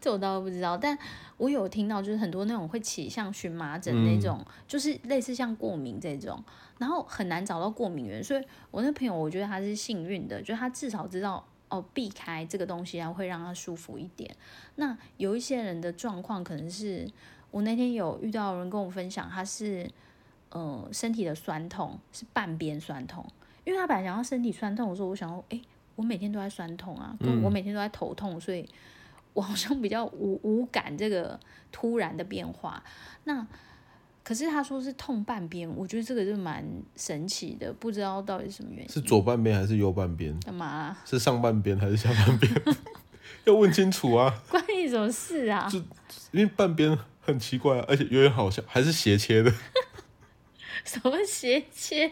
[0.06, 0.96] 这我倒不知道，但
[1.38, 6.44] 我有听到，就是很多那种会起像荨麻疹那种，嗯、就是类似像过敏这种，
[6.78, 8.24] 然后很难找到过敏源。
[8.24, 14.30] 所以我那朋友，我觉得他是幸运的，就他至少知道哦，避开这个东西，然后会让他舒服一点。
[14.76, 17.10] 那有一些人的状况，可能是
[17.50, 19.90] 我那天有遇到人跟我分享，他是
[20.50, 23.26] 呃身体的酸痛是半边酸痛，
[23.64, 25.60] 因为他本来想要身体酸痛的时候，我想说，哎，
[25.96, 28.70] 我每天都在酸痛啊，我每天都在头痛，所以。
[29.36, 31.38] 我好像比较无无感这个
[31.72, 32.82] 突然的变化，
[33.26, 33.46] 那
[34.24, 38.90] 可是他说是痛半边，我觉得这个就蛮神奇的，不知道到底是什么原因。
[38.90, 40.36] 是左半边还是右半边？
[40.40, 41.04] 干嘛啊？
[41.06, 42.52] 是上半边还是下半边？
[43.44, 44.34] 要问清楚啊！
[44.50, 45.68] 关你什么事啊？
[45.70, 45.78] 就
[46.32, 49.54] 因为半边很奇怪啊，而且有点好笑，还是斜切的。
[50.86, 52.12] 什么斜切？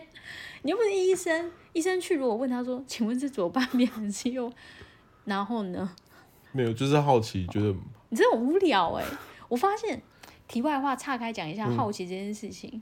[0.62, 4.52] 你又不是医生，医生去如果问他说，请问是左半边还是右？
[5.26, 5.96] 然后呢？
[6.54, 7.76] 没有，就是好奇，觉得
[8.10, 9.04] 你真的无聊哎！
[9.50, 10.02] 我发现，
[10.48, 12.82] 题外话岔开讲一下好奇这件事情，嗯、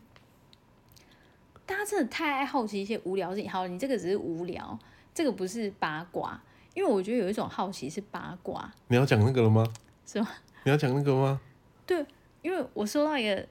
[1.66, 3.50] 大家真的太爱好奇一些无聊的事情。
[3.50, 4.78] 好，你这个只是无聊，
[5.14, 6.42] 这个不是八卦，
[6.74, 8.72] 因为我觉得有一种好奇是八卦。
[8.90, 9.66] 你要讲那个了吗？
[10.06, 10.28] 是吗？
[10.66, 11.40] 你要讲那个吗？
[11.88, 12.06] 对，
[12.42, 13.48] 因为我收到一个，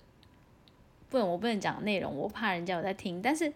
[1.08, 3.22] 不能，我不能讲内容，我怕人家有在听。
[3.22, 3.50] 但是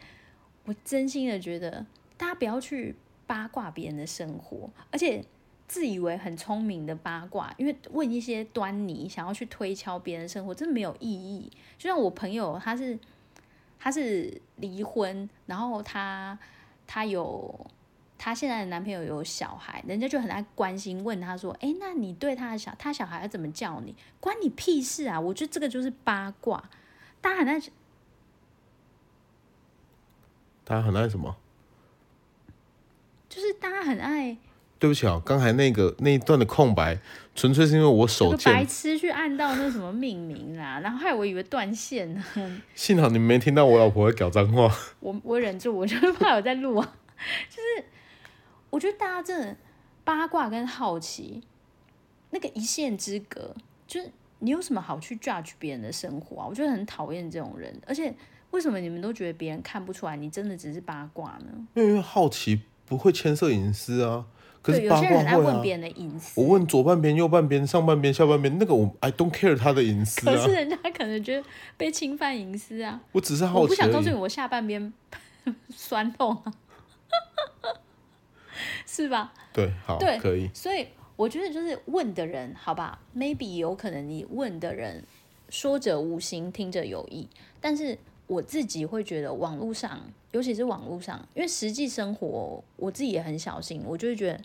[0.64, 1.84] 我真心的觉得，
[2.16, 2.96] 大家不要去
[3.26, 5.22] 八卦别人的生活，而且。
[5.66, 11.50] 自以为很聪明的八卦，因为问一些端倪，想要去推敲别人生活，真的没有意义。
[11.78, 12.98] 就像我朋友，他是
[13.78, 16.38] 他是离婚，然后他
[16.86, 17.66] 他有
[18.18, 23.94] 他现在的男朋友有小孩，人家就很爱关心问他说：“哎，那你对他的小他小孩要怎么叫你？
[24.20, 26.70] 关你屁事啊！”我觉得这个就是八卦。
[27.20, 27.60] 大家很爱，
[30.64, 31.36] 大家很爱什么？
[33.28, 34.36] 就是大家很爱。
[34.84, 36.98] 对不起啊，刚才那个那一段的空白，
[37.34, 38.52] 纯粹是因为我手贱。
[38.52, 42.22] 白痴去按到那什么命名啦，然后害我以为断线呢。
[42.76, 44.70] 幸好你们没听到我老婆会搞脏话。
[45.00, 46.96] 我我忍住，我就是怕我在录啊。
[47.48, 47.86] 就是
[48.68, 49.56] 我觉得大家真的
[50.04, 51.42] 八卦跟好奇
[52.28, 53.54] 那个一线之隔，
[53.86, 56.46] 就是你有什么好去 judge 别人的生活啊？
[56.46, 57.74] 我觉得很讨厌这种人。
[57.86, 58.14] 而且
[58.50, 61.66] 为什么你们都觉得别人看不出来你真的只是八卦呢？
[61.72, 64.26] 因为好奇不会牵涉隐私啊。
[64.64, 66.40] 可是八卦会啊，有些人爱问别人的隐私。
[66.40, 70.32] 我问左半边、右半边、上半边、下半边，那个我 I don't care 他的隐私啊。
[70.32, 71.46] 可是人家可能觉得
[71.76, 72.98] 被侵犯隐私啊。
[73.12, 74.90] 我只是好奇，我不想告诉你我下半边
[75.68, 76.54] 酸痛啊，
[78.86, 79.34] 是吧？
[79.52, 80.48] 对，好，对，可以。
[80.54, 85.04] 所以我觉得就是问的人，好吧，maybe 有可能你问的人
[85.50, 87.28] 说者无心，听者有意，
[87.60, 87.98] 但是。
[88.26, 90.00] 我自己会觉得网络上，
[90.32, 94.40] 尤其是网络上，因为实际生活我自己也很小心，我就会觉得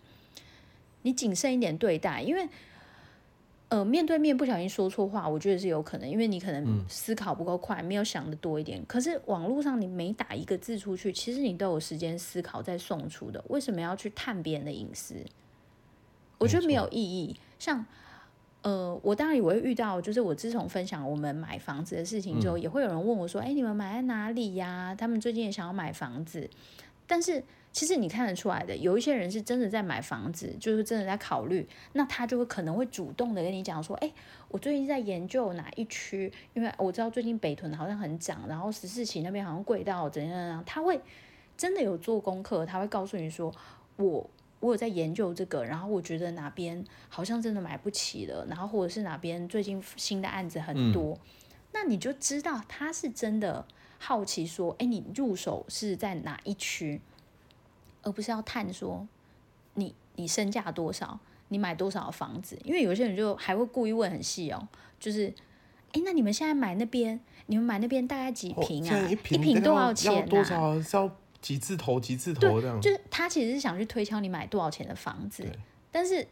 [1.02, 2.48] 你谨慎一点对待，因为
[3.70, 8.84] 呃面对面不小心说错话，我觉得是有可能，因为你可能思考不够快，没有想的多一点。
[8.86, 15.16] 可是网络上你每打一个字出去，其实你都有时间思考再送出的，为什么要去探别人的隐私？
[16.38, 17.86] 我觉得没有意义，像。
[18.62, 26.50] 呃，我当然也会遇到，就是我自从分享我们买房子的事情之后，嗯、也会有人问我说：“哎，你们买在哪里呀？”他们最近也想要买房子，
[27.08, 27.42] 但是
[27.80, 34.12] 其实你看得出来的，有一些人是真的在买房子，就是真的在考虑，那他就会可能会主动的跟你讲说：“哎，
[34.50, 41.00] 我最近在研究哪一区，因为我知道最近北屯好像很涨，然后十四期那边好像贵到怎样怎样。”他会
[41.56, 43.50] 真的有做功课，他会告诉你说
[43.96, 44.30] ：“我。”
[44.62, 51.20] 我有在研究这个，然后我觉得哪边好像真的买不起了，然后或者是哪边最近新的案子很多，嗯、
[51.72, 53.66] 那你就知道他是真的
[54.00, 57.00] 好奇说，哎，你入手是在哪一区，
[58.10, 59.08] 而不是要探说
[59.76, 61.20] 你你身价多少，
[61.50, 64.68] 你买多少房子，因为有些人就还会故意问很细哦，
[65.00, 65.32] 就是，
[65.94, 68.98] 哎，那你们现在买那边，你们买那边大概几平啊？
[68.98, 70.12] 哦、一坪一坪多少钱
[70.54, 71.12] 啊？
[71.42, 75.46] 几字头，几字头这样，就是他其实是想去推敲你买多少钱的房子，
[75.92, 76.28] 但是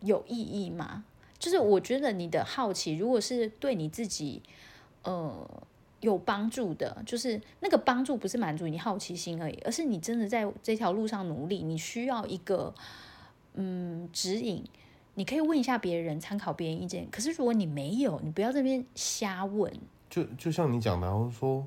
[0.00, 1.04] 有意义吗？
[1.38, 4.42] 就是我觉得你的好奇，如果是对你自己
[5.04, 5.48] 呃
[6.00, 12.74] 有帮助的，就是那个帮助不是满足你好奇心而已，而是你真的在这条路上努力，你需要一个
[13.54, 14.64] 嗯指引，
[15.14, 17.08] 你可以问一下别人，参考别人意见。
[17.10, 19.72] 可是如果你没有，你不要这边瞎问。
[20.08, 21.66] 就就像你讲的，然后说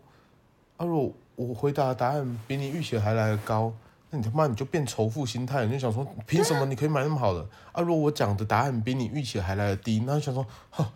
[0.78, 1.14] 啊，如果。
[1.36, 3.74] 我回答的答案比你预期还来得高，
[4.12, 7.82] 那你他妈你就变仇富心态，你就想说凭什么你可以买那么好的啊？
[7.82, 10.94] 如果我讲的答案比你预期还来得低，那就想说，哈，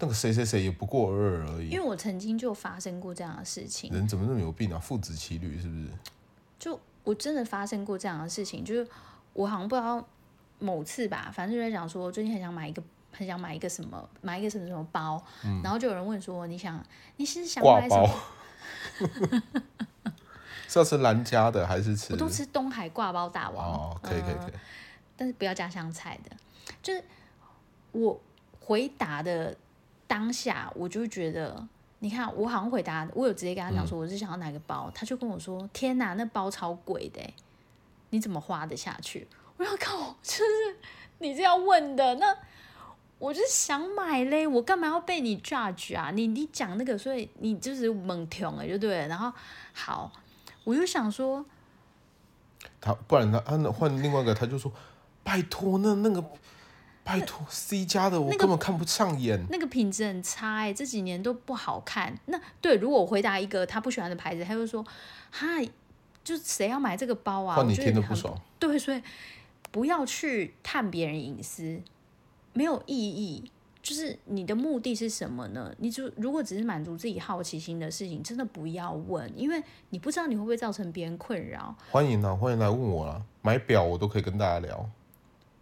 [0.00, 1.68] 那个谁谁谁也不过尔尔而已。
[1.68, 3.92] 因为我曾经就发生过这样的事情。
[3.92, 4.78] 人怎么那么有病啊？
[4.78, 5.88] 父子骑驴是不是？
[6.58, 8.86] 就我真的发生过这样的事情，就是
[9.32, 10.04] 我好像不知道
[10.58, 12.82] 某次吧，反正就在讲说，最近很想买一个，
[13.12, 16.84] 很想买一个什么，买一个什么什么包，嗯、然后就有人问说，你想，
[17.16, 18.08] 你是想买什么？
[20.68, 22.12] 是要吃兰家的还是吃？
[22.12, 23.66] 我都吃东海挂包大王。
[23.66, 24.60] 哦，可以可以可以，呃，
[25.16, 26.36] 但是不要加香菜的。
[26.80, 27.02] 就是
[27.90, 28.20] 我
[28.60, 29.56] 回答的
[30.10, 31.64] 当下，我就觉得，
[32.00, 37.22] 你看，我好像回答，我有直接跟他讲说，我是想要哪个包，嗯、他就跟我说，天哪，那包超贵的，
[38.10, 39.28] 你怎么花得下去？
[39.56, 40.76] 我要靠，就是
[41.20, 42.36] 你这样问的，那
[43.20, 46.10] 我就想买嘞，我干嘛要被你 judge 啊？
[46.10, 49.06] 你你讲那个，所以你就是猛挑了，就对了。
[49.06, 49.32] 然后
[49.72, 50.10] 好。
[50.62, 51.42] 我就想说，
[52.82, 54.70] 他不然他他换另外一个，他就说，
[55.24, 56.22] 拜托那那个，
[57.10, 62.16] 拜托 C 家的我根本看不上眼，那个品质很差哎，这几年都不好看。
[62.26, 64.84] 那对，如果我回答一个他不喜欢的牌子，他就说，
[65.30, 65.68] 嗨，
[66.22, 67.56] 就谁要买这个包啊？
[67.56, 68.40] 换你听得不爽。
[68.60, 69.02] 对，所以
[69.72, 71.80] 不要去探别人隐私，
[72.52, 73.50] 没有意义。
[73.82, 75.74] 就是你的目的是什么呢？
[75.78, 81.74] 你就如果只是满足自己好奇心的事情，真的不要问，因为你不知道你会不会造成别人困扰。
[81.90, 84.88] 欢迎啊，欢迎来问我啊，买表我都可以跟大家聊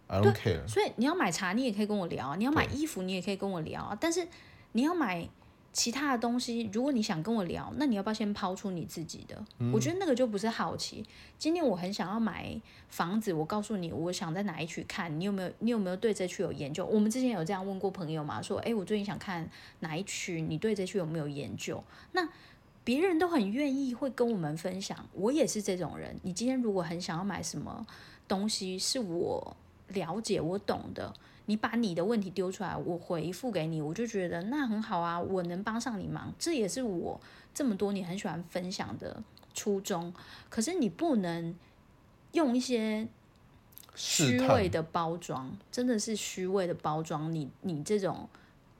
[0.09, 0.67] ，I don't care。
[0.67, 3.97] 所以你要买茶，你也可以跟我聊；你要买衣服，你也可以跟我聊。
[4.01, 4.27] 但是
[4.73, 5.29] 你要买。
[5.71, 9.45] 其他的东西，如果你想跟我聊，那你要不要先抛出你自己的？
[9.59, 11.05] 嗯、我觉得那个就不是好奇。
[11.37, 15.51] 今天我很想要买房子，我告诉你，我想在哪一区看，你有没有？
[15.59, 16.83] 你有没有对这区有研究？
[16.83, 18.41] 我们之前有这样问过朋友嘛？
[18.41, 19.47] 说，哎，我最近想看
[19.81, 21.81] 哪一区，你对这区有没有研究？
[22.13, 22.27] 那
[22.83, 24.97] 别人都很愿意会跟我们分享。
[25.13, 26.19] 我也是这种人。
[26.23, 27.85] 你今天如果很想要买什么
[28.27, 29.55] 东西，是我
[29.89, 31.13] 了解、我懂的。
[31.45, 37.19] 你把你的问题丢出来，我回复给你，我就觉得那很好啊，我能帮上你忙，这也是我
[37.55, 39.23] 这么多年很喜欢分享的
[39.55, 40.13] 初衷。
[40.47, 41.55] 可是你不能
[42.33, 43.07] 用一些
[43.95, 48.29] 虚伪的包装，真的是虚伪的包装，你你这种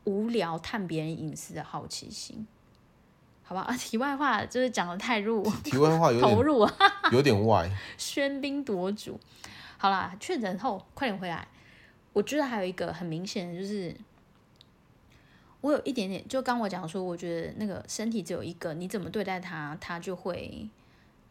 [0.03, 2.45] 无聊探别人隐私的好奇心，
[3.41, 3.61] 好吧？
[3.61, 6.69] 啊，题外话就是讲得太入，题外话有点投入，
[7.11, 7.67] 有点外，
[7.97, 9.19] 喧宾夺主。
[9.79, 11.47] 好啦，确诊后快点回来。
[12.11, 13.95] 我觉得还有一个很明显的，就是
[15.61, 20.67] 我有一点点，就刚我讲说，我觉得那个身体只有一个，你怎么对待它，它就会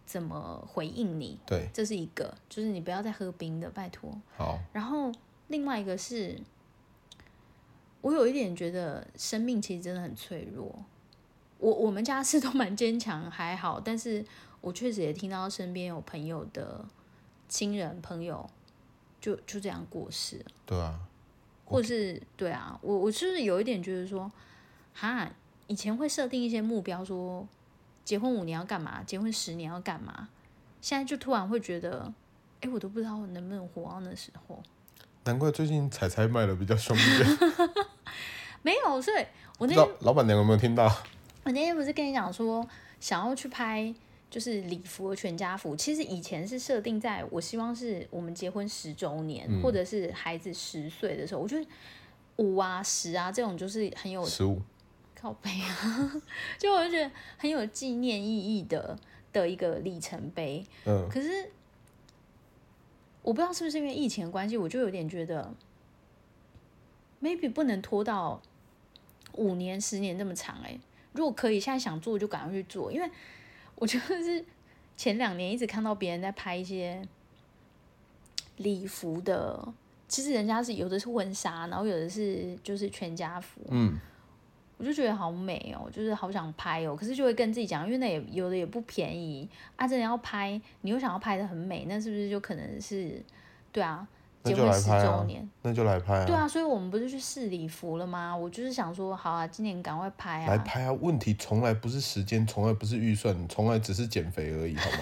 [0.07, 1.39] 怎么回应你。
[1.45, 4.11] 对，这是一个，就是你不要再喝冰的，拜托。
[4.35, 4.59] 好。
[4.73, 5.13] 然后
[5.49, 6.41] 另外一个是，
[8.01, 10.85] 我有一点觉得生命其实真的很脆弱。
[11.59, 14.25] 我我们家是都蛮坚强，还好，但是
[14.61, 16.87] 我确实也听到身边有朋友的
[17.49, 18.49] 亲人朋友。
[19.21, 20.97] 就就这样过世了，对啊，
[21.65, 24.31] 或是对啊，我我就是有一点觉得说，
[24.95, 25.29] 哈，
[25.67, 27.45] 以前会设定一些目标，说
[28.05, 30.29] 结婚五年要干嘛，结婚十年要干嘛，
[30.81, 32.15] 现在就突然会觉得，
[32.61, 34.63] 哎，我都不知道我能不能活到那时候。
[35.25, 37.39] 难怪最近彩彩卖的比较凶一点。
[38.63, 39.27] 没有，所以
[39.59, 40.87] 我那天老板娘有没有听到？
[41.43, 42.65] 我那天不是跟你讲说，
[43.01, 43.93] 想要去拍。
[44.31, 51.67] 就是礼服和全家福，其实以前是设定在我希望是我们结婚十周年，嗯、或者是孩子十岁的时候，我觉得
[52.37, 54.61] 五啊十啊这种就是很有十五
[55.19, 56.13] 靠背啊，
[56.59, 58.99] 就我就觉得很有纪念意义的
[59.33, 60.63] 的一个里程碑。
[60.85, 61.51] 嗯，可是
[63.23, 65.51] 我不知道是不是因为疫情的关系，我就有点觉得
[67.23, 68.43] maybe 不能拖到
[69.33, 70.81] 五年十年那么长哎、欸。
[71.13, 73.11] 如果可以，现在想做就赶快去做，因为。
[73.79, 74.45] 我就是
[74.97, 77.01] 前两年一直看到别人在拍一些
[78.57, 79.67] 礼服的，
[80.09, 83.97] 其实人家是有的是婚纱，然后有的是就是全家福，嗯，
[84.77, 93.23] 我就觉得好美哦，就是好想拍哦，可是就会跟自己讲，因为那也有的也不便宜啊，真的要拍，你又想要拍的很美，那是不是就可能是
[93.71, 94.07] 对啊？
[94.45, 96.25] 结婚十周年，那就来拍啊！
[96.25, 98.35] 对啊，所以我们不是去试礼服了吗？
[98.35, 100.49] 我就是想说，好啊，今年赶快拍啊！
[100.49, 100.93] 来拍啊！
[100.93, 104.99] 问题从来不是时间，从来不是预算，从来只是减肥而已，好吗？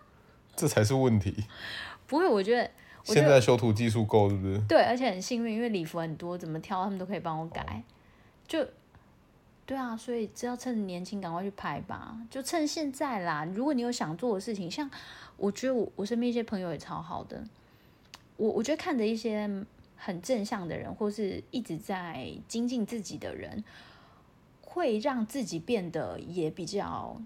[0.54, 1.44] 这才是问题。
[2.06, 2.70] 不会，我觉得
[3.04, 4.58] 现在修图技术够，是不是？
[4.68, 7.62] 对，而且很幸运，因为礼服很多，怎么挑他们都可以帮我改。
[7.62, 7.82] 哦、
[8.46, 8.66] 就
[9.64, 12.14] 对啊，所以只要趁年轻，赶快去拍吧！
[12.28, 13.44] 就趁现在啦！
[13.54, 14.90] 如果你有想做的事情，像
[15.36, 17.42] 我觉得我我身边一些朋友也超好的。
[18.42, 19.48] 我我觉得看着一些
[19.94, 23.62] 很正向的人，或是一直在精进自己的人，
[24.60, 27.16] 会让自己变得也比较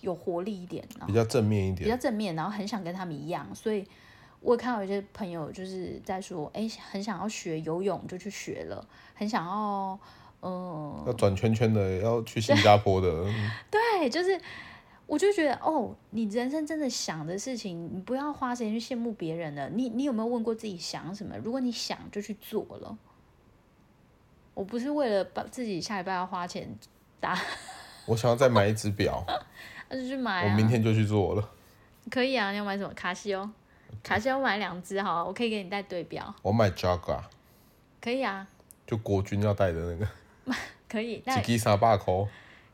[0.00, 3.46] 有活力一点，比较正面一点，比较正面，然后很想跟他们一样。
[3.54, 3.86] 所以
[4.40, 8.82] 我看到有些朋友就是在说，哎，很想要学游泳就去学了，
[9.12, 10.00] 很想要，
[10.40, 13.26] 嗯，要转圈圈的，要去新加坡的，
[13.70, 14.40] 对，就是
[15.06, 19.68] 我就觉得哦，你人生真的想的事情，你不要花时间去羡慕别人了。
[19.70, 21.36] 你你有没有问过自己想什么？
[21.44, 22.96] 如果你想，就去做了。
[24.54, 26.68] 我不是为了把自己下礼拜要花钱
[27.20, 27.38] 打。
[28.06, 29.24] 我想要再买一只表，
[29.88, 30.50] 那就去买啊。
[30.50, 31.50] 我明天就去做了。
[32.10, 32.92] 可以啊，你要买什么？
[32.94, 33.48] 卡西欧。
[34.02, 36.34] 卡西欧买两只好，我可以给你带对表。
[36.42, 37.22] 我买 Jaguar。
[38.00, 38.46] 可以啊。
[38.86, 40.08] 就国军要带的那个。
[40.88, 41.22] 可以。
[41.26, 42.12] 一支三百块。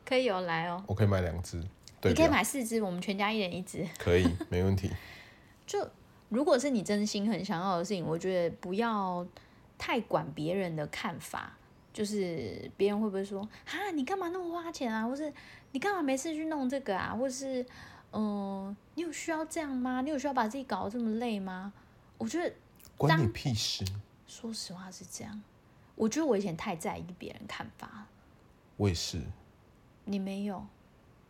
[0.04, 0.82] 可以有来哦。
[0.86, 1.62] 我可以买两只。
[2.02, 3.86] 你可以买四只，我们全家一人一只。
[3.98, 4.90] 可以， 没问题。
[5.66, 5.88] 就
[6.28, 9.26] 如果是你真心很想要的事情，我觉得不要
[9.76, 11.54] 太管别人的看法。
[11.90, 15.04] 就是别人会不会说啊，你干嘛那么花钱啊？
[15.04, 15.32] 或是
[15.72, 17.12] 你干嘛没事去弄这个啊？
[17.12, 17.60] 或是
[18.12, 20.00] 嗯、呃，你有需要这样吗？
[20.02, 21.72] 你有需要把自己搞得这么累吗？
[22.16, 22.54] 我觉得
[22.96, 23.84] 关你屁事。
[24.28, 25.42] 说实话是这样。
[25.96, 28.06] 我觉得我以前太在意别人看法。
[28.76, 29.20] 我也是。
[30.04, 30.64] 你没有，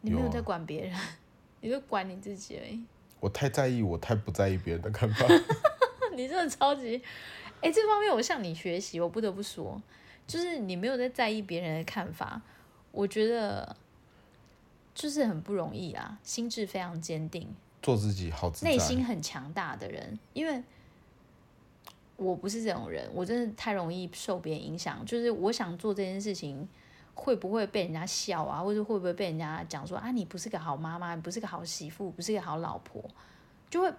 [0.01, 1.01] 你没有在管别人，啊、
[1.61, 2.83] 你就管你自己而已。
[3.21, 5.27] 我太在意，我太不在意别人的看法。
[6.15, 6.97] 你真的超级，
[7.61, 9.81] 哎、欸，这方面我向你学习，我不得不说。
[10.27, 12.41] 就是你没有在在意别人的看法，
[12.93, 13.75] 我觉得
[14.95, 17.49] 就是很不容易啊，心智非常坚定，
[17.81, 20.19] 做自己好自，内心很强大的人。
[20.33, 20.63] 因为
[22.17, 25.05] 我不是这种人，我真的太容易受别人影响。
[25.07, 26.69] 就是我想做这件事情，
[27.21, 33.03] 会不会被人家笑啊，或者会不会被人家讲说啊，你不是个好妈妈，你不是个好媳妇，不是个好老婆，
[33.69, 33.93] 就会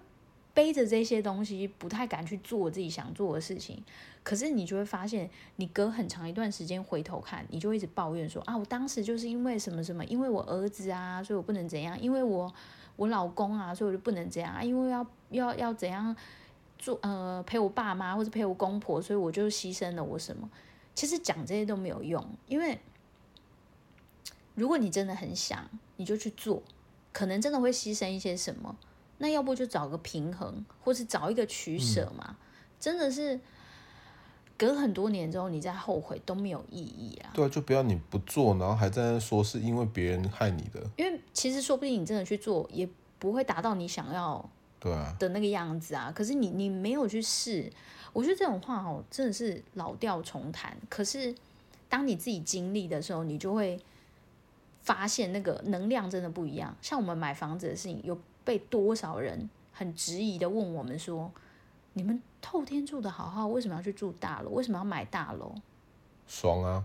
[0.54, 3.84] 背着这些东西，不太敢去做自己想做的事情。
[4.22, 12.50] 可是你就会发现，你隔很长一段时间回头看，你就一直抱怨说啊，我当时就是因为什么什么，因为我儿子啊，所以我不能怎样，因为我
[12.96, 16.16] 我老公啊，所以我就不能怎样啊，因为要要要怎样
[16.78, 20.48] 做呃陪我爸妈或者陪我公婆，所以我就牺牲了我什么。
[20.94, 22.78] 其实讲这些都没有用，因为
[24.54, 26.62] 如果你真的很想，你就去做，
[27.12, 28.76] 可能真的会牺牲一些什么。
[29.18, 32.36] 那要不就找个平衡，或是找一个取舍嘛，嗯、
[32.78, 33.40] 真的是。
[34.58, 37.30] 隔很多年之后，你再后悔都没有意义啊。
[37.32, 40.86] 对啊，就不要你不做，然后还在那说是因为别人害你的。
[40.98, 42.86] 因为其实说不定你真的去做，也
[43.18, 46.02] 不会达到你想要对啊的那个样子啊。
[46.02, 47.72] 啊可是你你没有去试，
[48.12, 50.76] 我觉得这种话哦真的是老调重弹。
[50.90, 51.34] 可是
[51.88, 53.80] 当你自己经历的时候，你就会
[54.82, 56.76] 发现那个能量真的不一样。
[56.82, 61.30] 像我们买房子的事情，有被多少人很质疑的问我们说。
[61.92, 64.50] 你们透天住的好好，为什么要去住大楼？
[64.50, 65.52] 为什么要买大楼？
[66.28, 66.84] 爽啊！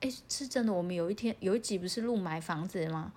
[0.00, 0.72] 哎、欸，是真的。
[0.72, 3.12] 我们有一天有一集不是录买房子吗？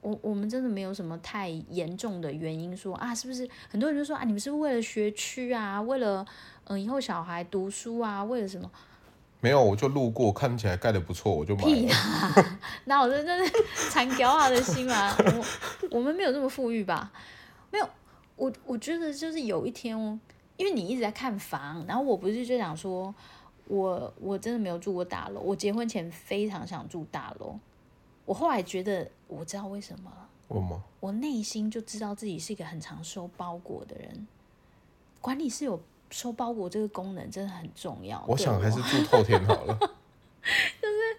[0.00, 3.46] 我我们真的没有什么太严重的原因说啊，是不是？
[3.68, 6.22] 很多人就说啊，你们是为了学区啊，为了
[6.64, 8.70] 嗯、呃、以后小孩读书啊，为了什么？
[9.44, 11.68] 没有，我就路过，看起来盖得不错，我就买了。
[11.68, 12.58] 屁啊！
[12.86, 13.52] 那我这这是
[13.90, 15.14] 残掉他的心啊！
[15.20, 17.12] 我我们没有这么富裕吧？
[17.70, 17.86] 没有，
[18.36, 20.18] 我我觉得就是有一天哦。
[20.56, 23.14] 因为你一直在看房，然后我不是就想说，
[23.66, 25.40] 我我真的没有住过大楼。
[25.40, 27.58] 我结婚前非常想住大楼，
[28.24, 30.28] 我后来觉得我知道为什么了。
[30.48, 30.82] 为什么？
[31.00, 34.26] 我内心就知道自己是一个很常收包裹的人。
[35.20, 35.82] 管理是有
[36.14, 38.24] 收包裹这个功能，真的很重要。
[38.28, 39.76] 我想还是住透天好了。
[40.80, 41.16] 就是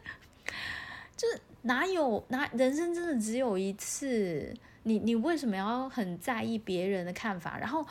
[1.17, 4.55] 就是哪有哪人生真的只有一次？
[4.84, 7.58] 你你为什么要很在意别人的看法？
[7.60, 7.86] 然后。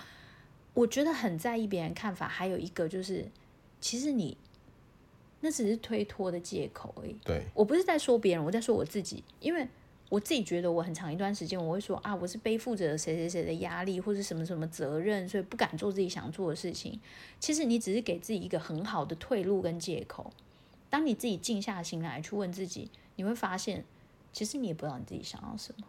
[0.73, 3.25] 我觉得很在意别人看法，还有一个就是，
[3.81, 4.37] 其实你
[5.39, 7.17] 那只是推脱的借口而已。
[7.25, 9.69] 对，我不是在说别人，我在说我自己，因为
[10.15, 17.01] 我自己觉得我很长一段时间我会说啊，我是背负着谁谁谁的压力或者什么什么责任，所以不敢做自己想做的事情。
[17.41, 20.31] 其实你只是给自己一个很好的退路跟借口。
[20.89, 23.85] 当你自己静下心来去问自己，你会发现，
[24.33, 25.85] 其实你也不知道你自己想要什么。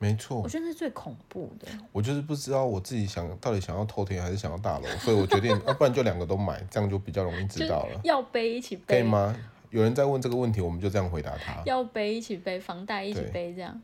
[0.00, 1.68] 没错，我觉得是最恐怖的。
[1.92, 8.00] 我就是不知道我自己想到底想要偷天还是想要大楼，所以我决定，要、 啊、不然就两个都买，这样就比较容易知道了。
[8.02, 9.36] 要背一起背，可以吗？
[9.70, 11.62] 有人在问这个问题，我们就这样回答他。
[11.64, 13.80] 要背一起背，房贷一起背，这样。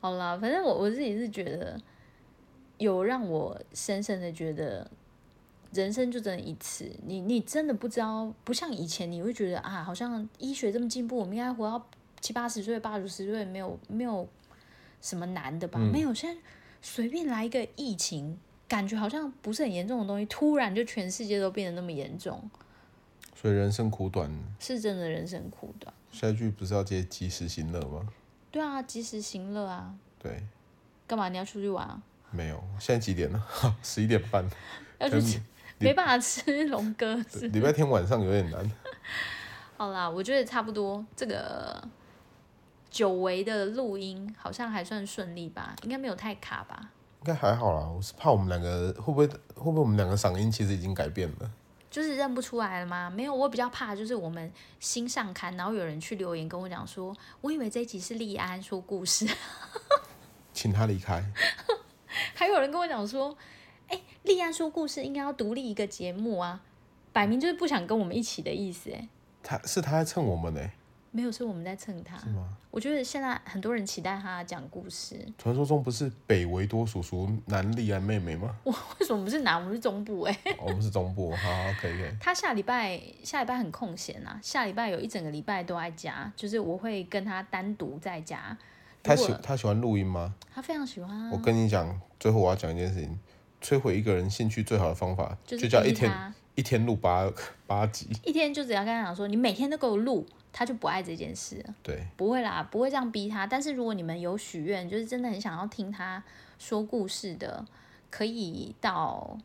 [0.00, 1.80] 好啦，反正我我自己是觉得，
[2.78, 4.90] 有让我深深的觉得，
[5.72, 11.86] 人生就真的一次，你你真的不知道，不像以前你会觉得啊，好像医学这么进步，我们应该活到
[12.20, 14.28] 七八十岁、八九十岁，没有没有。
[15.00, 15.78] 什么难的吧？
[15.78, 16.40] 嗯、没有，现在
[16.80, 22.50] 随便来一个疫情，感觉好像不是很严重的东西，突然就全世界都变得那么严重。
[23.44, 25.92] 所以人生苦短，是真的人生苦短。
[26.10, 28.08] 下一句不是要接及时行乐吗？
[28.50, 29.94] 对啊，及时行乐啊。
[30.18, 30.42] 对。
[31.06, 31.28] 干嘛？
[31.28, 32.00] 你要出去玩啊？
[32.30, 33.46] 没有，现在几点了？
[33.84, 34.42] 十一点半。
[34.98, 35.38] 要去吃，
[35.78, 37.14] 没办法吃龙哥。
[37.52, 38.72] 礼拜天晚上有点难。
[39.76, 41.86] 好啦，我觉得差不多这个。
[42.90, 46.88] 久违的录音好像还算顺利吧，应该没有太卡吧？
[47.20, 51.50] 应该还好啦，我是怕我们两个会不会会不会我们两个嗓音其实已经改变了，
[51.94, 53.08] 就是认不出来了吗？
[53.08, 59.24] 没有，我比较怕就是我们新上刊，然后有人去留言跟我讲说，我以为这一集是立安说故事，
[60.52, 61.24] 请他离开。
[62.34, 63.38] 还有人跟我讲说，
[63.86, 66.62] 哎、欸，立安说故事应该要独立一个节目啊，
[67.12, 69.08] 摆明就是不想跟我们一起的意思哎。
[69.44, 70.68] 他是他在蹭我们呢？
[71.14, 72.18] 没有，是我们在蹭他。
[72.18, 72.44] 是吗？
[72.72, 75.16] 我觉得现在很多人期待他讲故事。
[75.38, 78.56] 传说中不是北维多叔叔南利安妹妹吗？
[78.64, 79.54] 我为什么不是南？
[79.54, 80.36] 我们是中部哎。
[80.58, 81.48] 我们是中部，好，
[81.80, 82.10] 可以可以。
[82.20, 88.58] 他下礼拜下礼拜很空闲啊，下礼拜有一整个礼拜都在家，就是我会跟他单独在家。
[89.00, 90.34] 他喜他喜欢录音吗？
[90.52, 91.30] 他非常喜欢啊。
[91.32, 93.16] 我跟你讲，最后我要讲一件事情，
[93.62, 96.10] 摧毁一个人兴趣最好的方法，就叫一天。
[96.56, 97.28] 一天录八
[97.66, 100.24] 八集，一天就只要跟他讲说，你每天都给我录，
[100.54, 101.62] 他就不爱这件事。
[101.82, 103.44] 对，不会啦，不会这样逼他。
[103.46, 106.22] 但是如果你们有许愿，就是真的很想要听他
[106.58, 107.64] 说故事的，
[108.08, 109.36] 可以到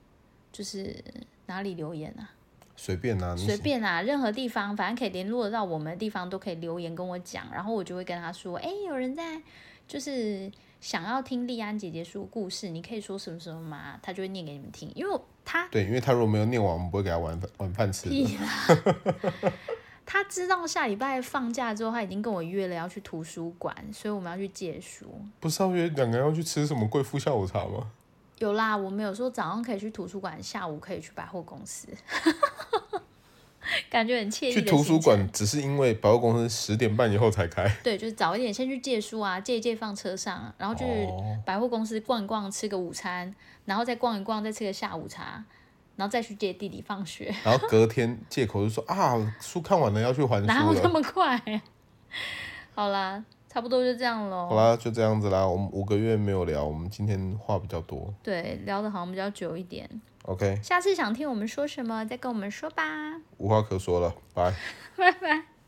[0.51, 1.03] 就是
[1.47, 2.29] 哪里留言啊？
[2.75, 9.41] 随便啊，随便啊，任何地方，反正可以联络得到我们的地方都可以留言跟我讲，然后我就会跟他说，哎，有人在，
[9.87, 10.51] 就是。
[10.79, 13.99] 想要听丽安姐姐说故事，你可以说什么什么嘛？
[14.01, 14.89] 他就会念给你们听。
[14.95, 18.07] 因为他对，因为他如果没有念完，我们不会给他晚饭晚饭吃。
[18.07, 18.47] 屁啦
[20.11, 25.05] 他知道下礼拜放假之后，他已经跟我约了要去图书馆，所以我们要去借书。
[25.39, 27.91] 不是要约两个人要去吃什么贵妇下午茶吗？
[28.39, 31.87] 有啦，我们有说早上可以去图书馆，下午可以去百货公司。
[33.87, 34.51] 感觉很惬意。
[34.51, 37.69] 去图书馆只是因为百货公司十点半以后才开。
[37.83, 40.83] 对，就是早一点先去借书啊，借一借放车上，然后去
[41.45, 43.31] 百货公司逛一逛，吃个午餐，
[43.65, 45.43] 然后再逛一逛，再吃个下午茶，
[45.99, 47.25] 然后再去接弟弟放学。
[47.43, 50.47] 然后隔天借口就说啊，书看完了要去还书了。
[50.53, 51.61] 哪有那么快？
[52.73, 54.47] 好啦，差不多就这样喽。
[54.47, 55.45] 好啦，就这样子啦。
[55.45, 58.13] 我们五个月没有聊，我们今天话比较多。
[58.23, 59.89] 对，聊的好像比较久一点。
[60.23, 62.83] OK，下次想听我们说什么，再跟我们说吧。
[63.37, 64.53] 无话可说了，拜
[64.95, 65.58] 拜拜。